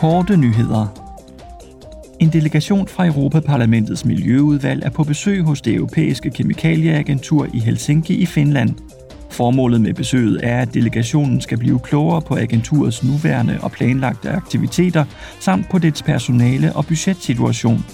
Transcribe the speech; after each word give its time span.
Korte 0.00 0.36
nyheder. 0.36 0.86
En 2.20 2.28
delegation 2.32 2.88
fra 2.88 3.06
Europaparlamentets 3.06 4.04
Miljøudvalg 4.04 4.82
er 4.84 4.90
på 4.90 5.04
besøg 5.04 5.42
hos 5.42 5.60
det 5.60 5.74
europæiske 5.74 6.30
kemikalieagentur 6.30 7.46
i 7.54 7.58
Helsinki 7.58 8.14
i 8.14 8.26
Finland. 8.26 8.74
Formålet 9.30 9.80
med 9.80 9.94
besøget 9.94 10.40
er, 10.42 10.60
at 10.60 10.74
delegationen 10.74 11.40
skal 11.40 11.58
blive 11.58 11.78
klogere 11.78 12.22
på 12.22 12.36
agenturets 12.36 13.04
nuværende 13.04 13.58
og 13.62 13.72
planlagte 13.72 14.30
aktiviteter, 14.30 15.04
samt 15.40 15.68
på 15.70 15.78
dets 15.78 16.02
personale 16.02 16.76
og 16.76 16.86
budgetsituation. 16.86 17.84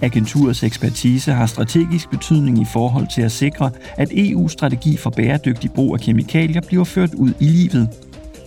Agenturets 0.00 0.62
ekspertise 0.62 1.32
har 1.32 1.46
strategisk 1.46 2.10
betydning 2.10 2.60
i 2.60 2.66
forhold 2.72 3.06
til 3.14 3.22
at 3.22 3.32
sikre, 3.32 3.70
at 3.96 4.10
EU's 4.10 4.48
strategi 4.48 4.96
for 4.96 5.10
bæredygtig 5.10 5.72
brug 5.72 5.94
af 5.94 6.00
kemikalier 6.00 6.60
bliver 6.60 6.84
ført 6.84 7.14
ud 7.14 7.32
i 7.40 7.44
livet. 7.44 7.88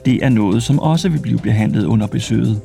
Det 0.06 0.26
er 0.26 0.30
noget, 0.30 0.64
som 0.64 0.80
også 0.80 1.10
vil 1.10 1.20
blive 1.20 1.40
behandlet 1.40 1.86
under 1.86 2.08
besøget. 2.08 2.62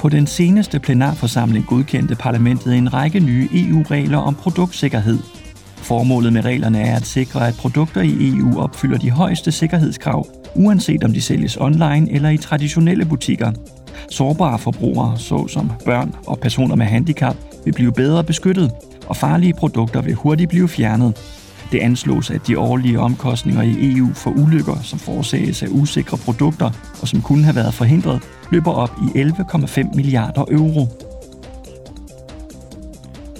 På 0.00 0.08
den 0.08 0.26
seneste 0.26 0.80
plenarforsamling 0.80 1.66
godkendte 1.66 2.14
parlamentet 2.14 2.76
en 2.76 2.94
række 2.94 3.20
nye 3.20 3.48
EU-regler 3.52 4.18
om 4.18 4.34
produktsikkerhed. 4.34 5.18
Formålet 5.76 6.32
med 6.32 6.44
reglerne 6.44 6.80
er 6.80 6.96
at 6.96 7.06
sikre, 7.06 7.48
at 7.48 7.54
produkter 7.54 8.00
i 8.00 8.28
EU 8.28 8.60
opfylder 8.60 8.98
de 8.98 9.10
højeste 9.10 9.52
sikkerhedskrav, 9.52 10.26
uanset 10.54 11.04
om 11.04 11.12
de 11.12 11.20
sælges 11.20 11.56
online 11.56 12.12
eller 12.12 12.30
i 12.30 12.36
traditionelle 12.36 13.04
butikker. 13.04 13.52
Sårbare 14.10 14.58
forbrugere, 14.58 15.18
såsom 15.18 15.72
børn 15.84 16.14
og 16.26 16.38
personer 16.38 16.76
med 16.76 16.86
handicap, 16.86 17.36
vil 17.64 17.72
blive 17.72 17.92
bedre 17.92 18.24
beskyttet, 18.24 18.70
og 19.06 19.16
farlige 19.16 19.54
produkter 19.54 20.02
vil 20.02 20.14
hurtigt 20.14 20.50
blive 20.50 20.68
fjernet. 20.68 21.39
Det 21.72 21.78
anslås, 21.78 22.30
at 22.30 22.46
de 22.46 22.58
årlige 22.58 23.00
omkostninger 23.00 23.62
i 23.62 23.96
EU 23.96 24.12
for 24.14 24.30
ulykker, 24.30 24.76
som 24.82 24.98
forårsages 24.98 25.62
af 25.62 25.68
usikre 25.70 26.18
produkter 26.18 26.70
og 27.02 27.08
som 27.08 27.22
kunne 27.22 27.44
have 27.44 27.56
været 27.56 27.74
forhindret, 27.74 28.22
løber 28.50 28.70
op 28.70 28.90
i 29.02 29.22
11,5 29.22 29.96
milliarder 29.96 30.44
euro. 30.50 30.88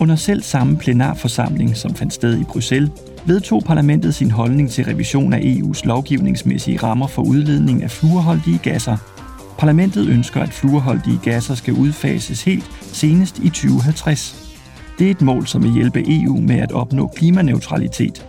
Under 0.01 0.17
selv 0.17 0.43
samme 0.43 0.77
plenarforsamling, 0.77 1.77
som 1.77 1.95
fandt 1.95 2.15
sted 2.15 2.41
i 2.41 2.45
Bruxelles, 2.45 2.91
vedtog 3.27 3.63
parlamentet 3.65 4.15
sin 4.15 4.31
holdning 4.31 4.71
til 4.71 4.85
revision 4.85 5.33
af 5.33 5.39
EU's 5.39 5.81
lovgivningsmæssige 5.85 6.79
rammer 6.79 7.07
for 7.07 7.23
udledning 7.23 7.83
af 7.83 7.91
fluorholdige 7.91 8.59
gasser. 8.59 8.97
Parlamentet 9.59 10.09
ønsker, 10.09 10.41
at 10.41 10.53
fluorholdige 10.53 11.21
gasser 11.23 11.55
skal 11.55 11.75
udfases 11.75 12.43
helt 12.43 12.71
senest 12.93 13.39
i 13.39 13.49
2050. 13.49 14.50
Det 15.01 15.07
er 15.07 15.11
et 15.11 15.23
mål, 15.23 15.47
som 15.47 15.63
vil 15.63 15.73
hjælpe 15.73 16.05
EU 16.07 16.41
med 16.41 16.57
at 16.59 16.73
opnå 16.73 17.07
klimaneutralitet. 17.07 18.27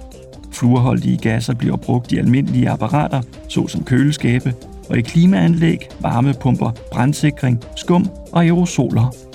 Fluorholdige 0.52 1.17
gasser 1.17 1.53
bliver 1.53 1.75
brugt 1.77 2.11
i 2.11 2.17
almindelige 2.17 2.69
apparater, 2.69 3.22
såsom 3.47 3.83
køleskabe, 3.83 4.53
og 4.89 4.97
i 4.97 5.02
klimaanlæg, 5.02 5.89
varmepumper, 5.99 6.72
brandsikring, 6.92 7.59
skum 7.75 8.09
og 8.31 8.44
aerosoler. 8.44 9.31